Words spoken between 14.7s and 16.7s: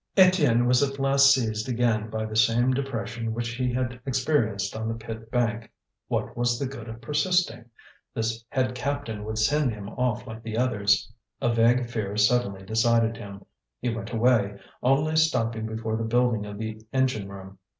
only stopping before the building of